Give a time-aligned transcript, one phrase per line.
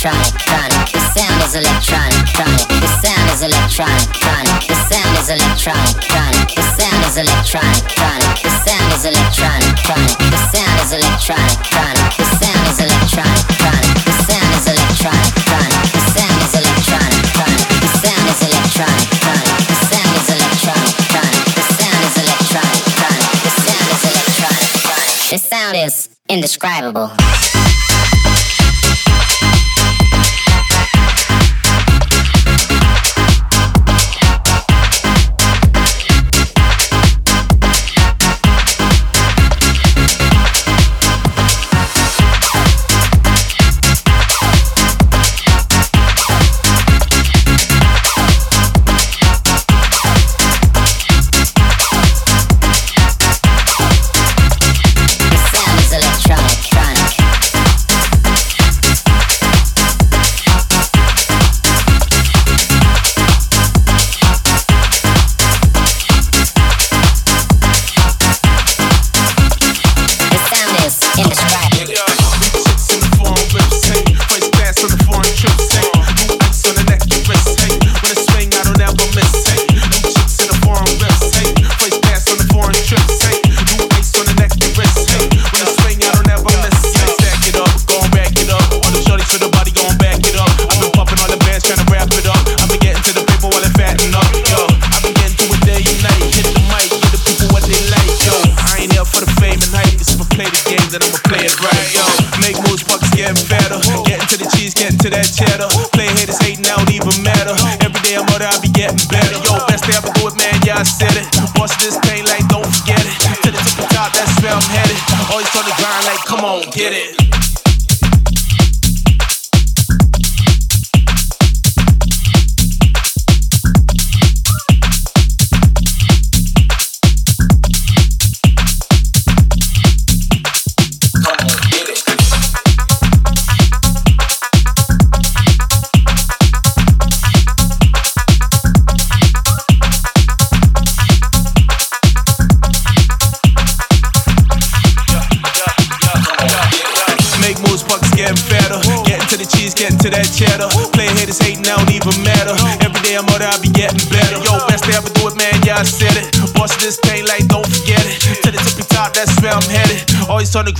[0.00, 0.92] Electronic, tronic.
[0.92, 2.64] The sound is electronic, tronic.
[2.80, 4.64] The sound is electronic, tronic.
[4.64, 6.48] The sound is electronic, tronic.
[6.56, 8.40] The sound is electronic, tronic.
[8.40, 10.40] The sound is electronic, tronic.
[10.40, 12.16] The sound is electronic, tronic.
[12.16, 13.94] The sound is electronic, tronic.
[14.00, 15.84] The sound is electronic, tronic.
[15.92, 17.68] The sound is electronic, tronic.
[17.80, 19.58] The sound is electronic, tronic.
[19.68, 21.44] The sound is electronic, tronic.
[21.52, 23.36] The sound is electronic, tronic.
[23.44, 25.28] The sound is electronic, tronic.
[25.28, 27.19] The sound is indescribable.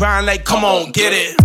[0.01, 1.40] Grind like, come on, get it.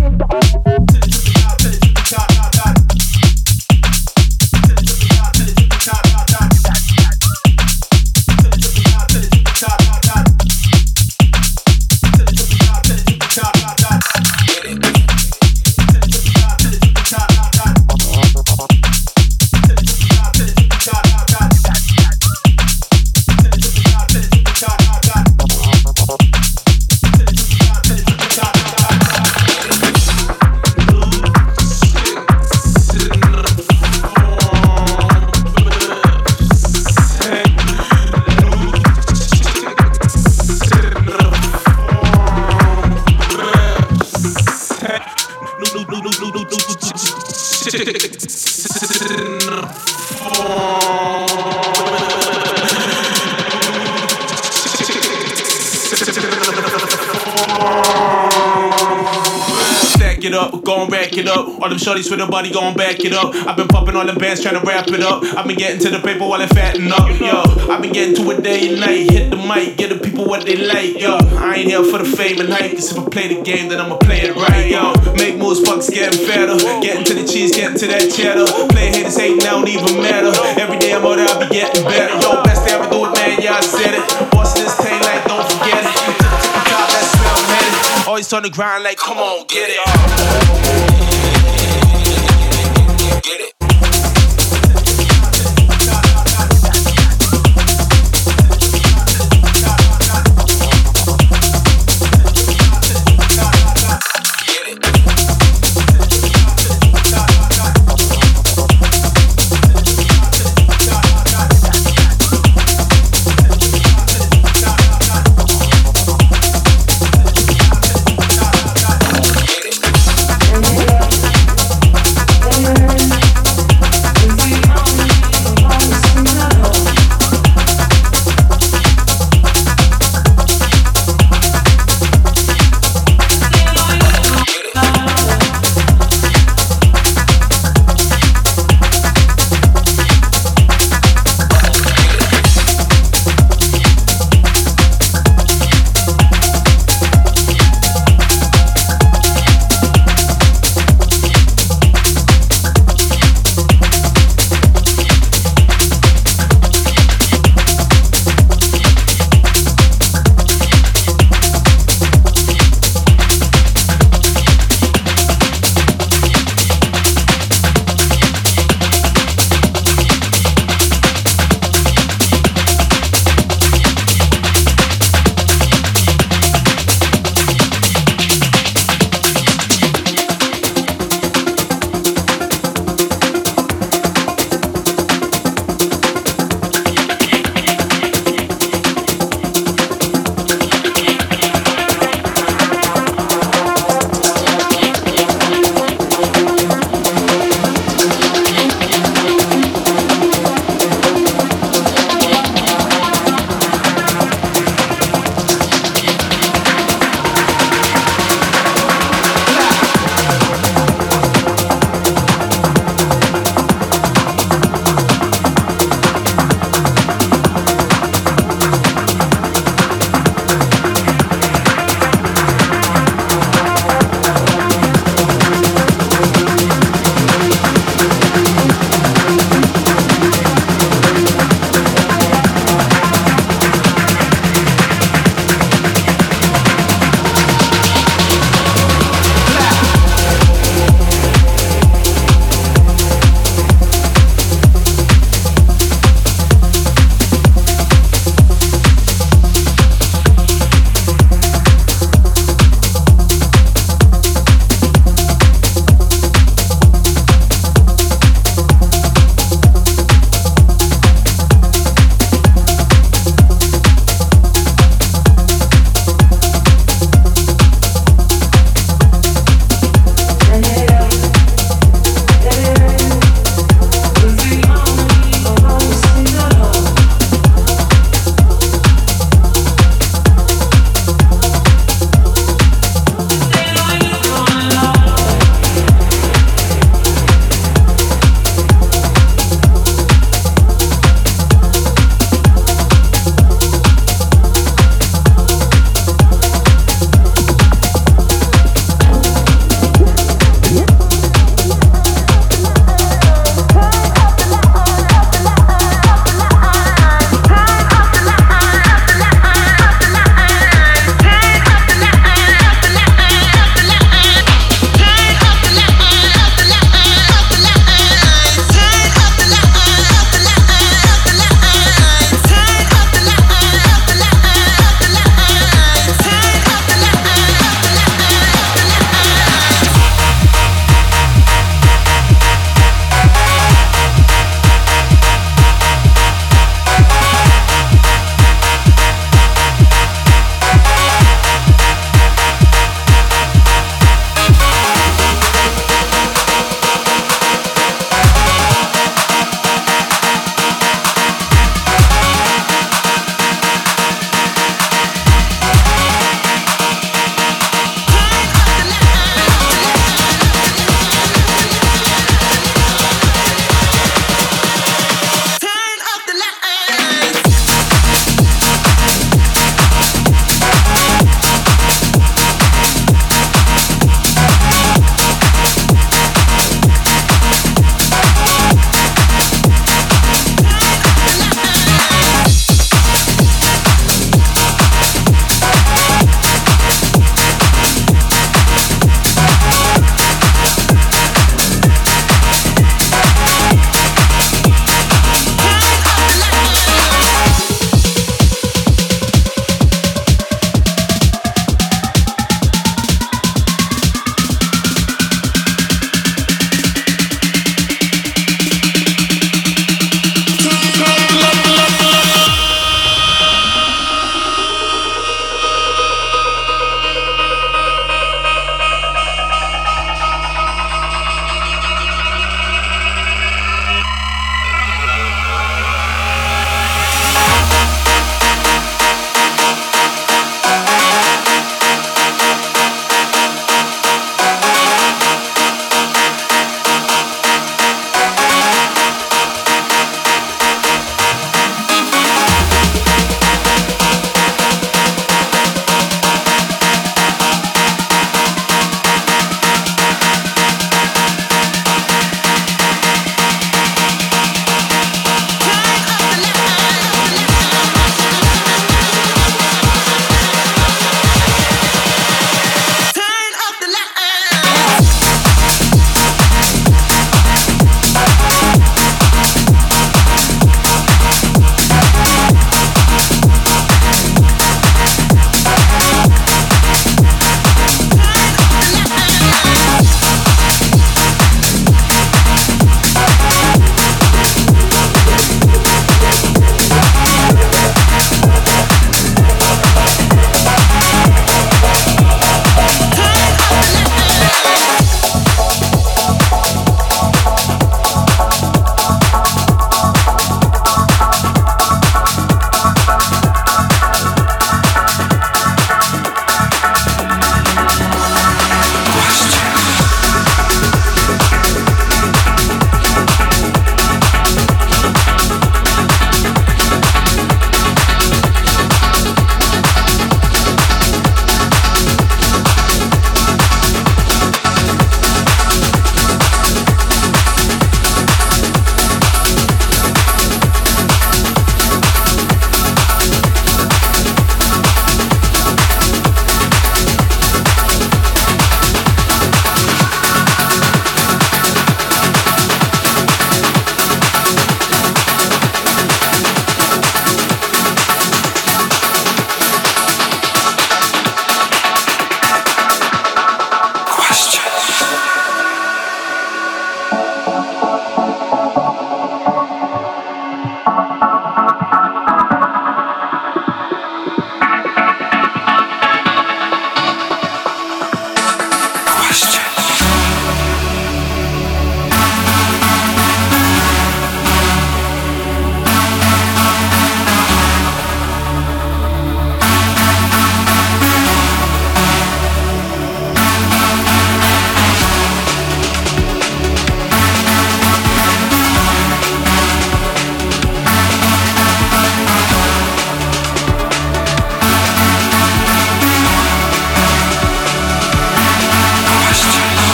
[61.86, 63.30] Shorties with the body gon' back it up.
[63.46, 65.22] I've been popping all the bands tryna wrap it up.
[65.38, 67.06] I've been getting to the paper while it fatten up.
[67.14, 69.06] Yo, I've been getting to it day and night.
[69.06, 70.98] Hit the mic, get the people what they like.
[70.98, 72.74] Yo, I ain't here for the fame and hype.
[72.74, 74.66] Cause if I play the game, then I'ma play it right.
[74.66, 76.58] Yo, make moves, bucks getting fatter.
[76.82, 78.50] Getting to the cheese, getting to that cheddar.
[78.74, 80.34] Play haters hating, I don't even matter.
[80.58, 82.18] Every day I'm out there, I be getting better.
[82.18, 83.38] Yo, best day ever do it, man.
[83.38, 84.02] Yeah, I said it.
[84.34, 85.94] Boss this thing like, don't forget it.
[85.94, 88.10] To.
[88.10, 91.05] Always on the grind like, come on, get it.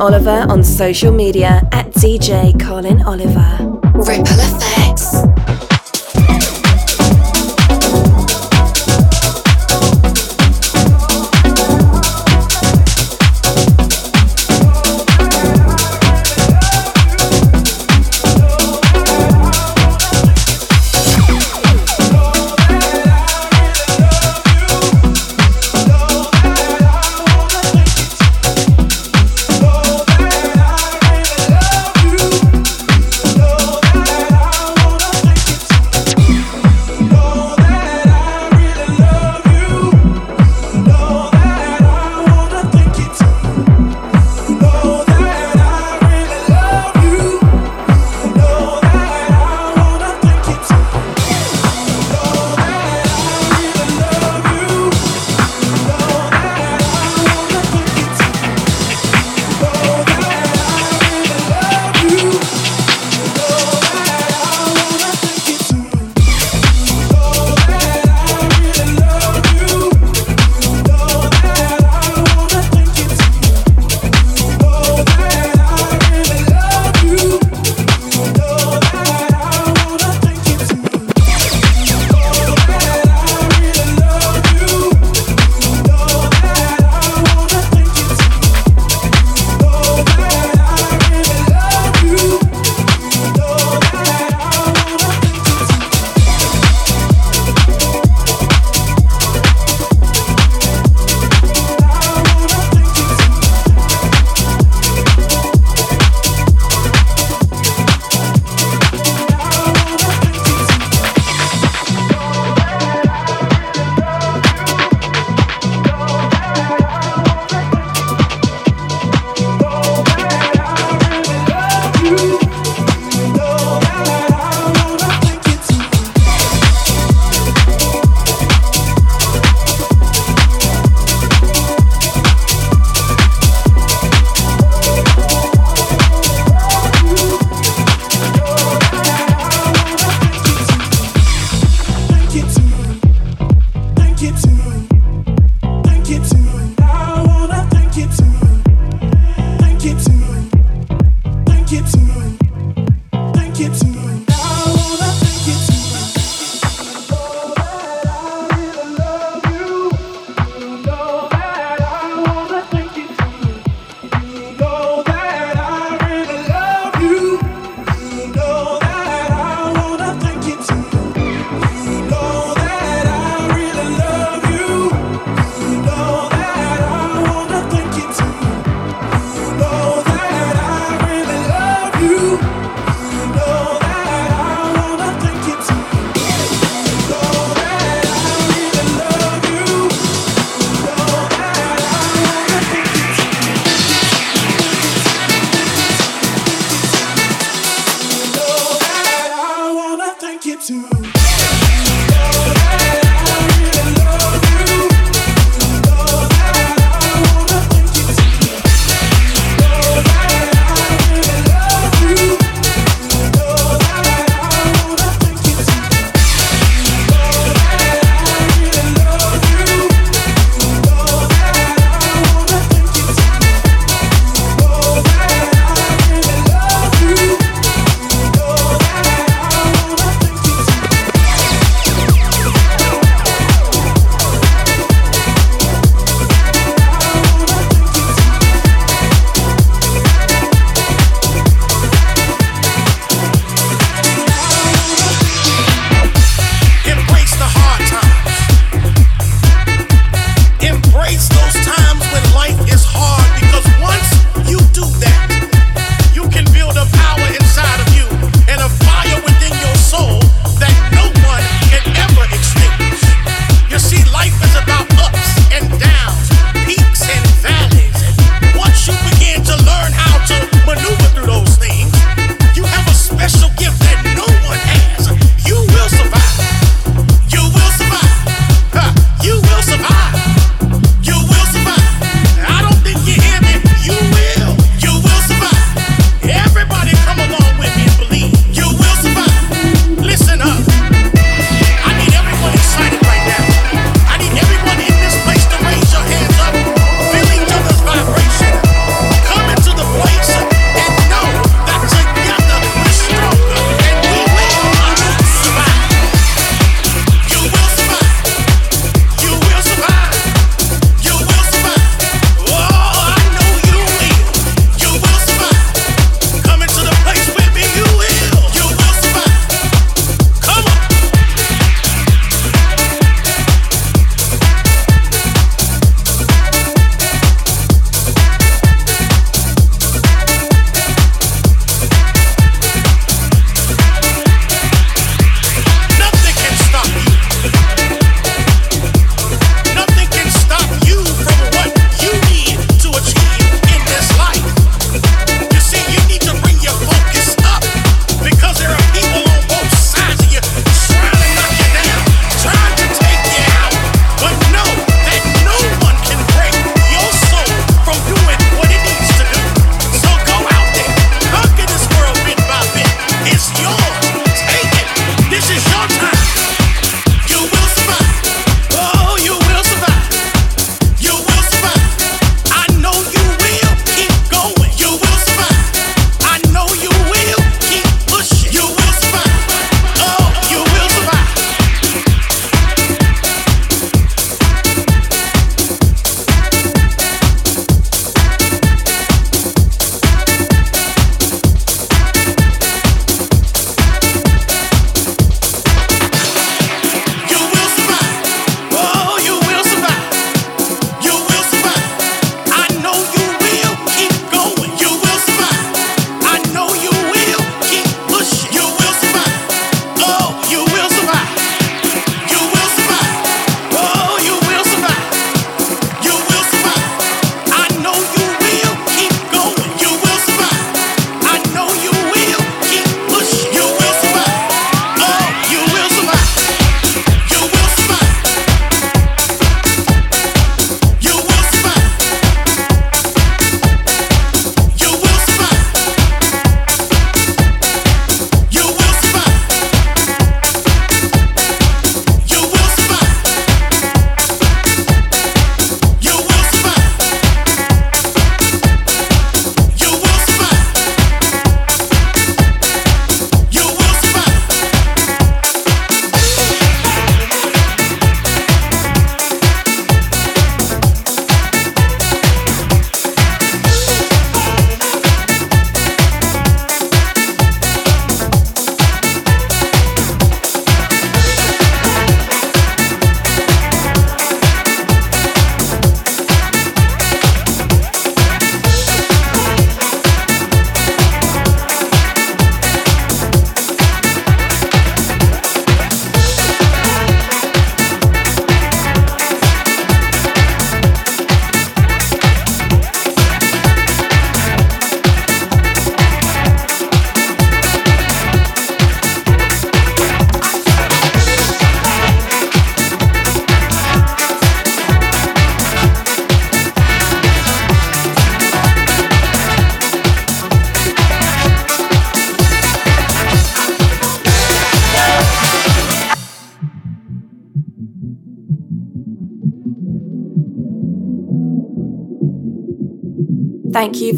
[0.00, 3.58] Oliver on social media at DJ Colin Oliver.
[3.94, 4.69] Ripple Effects.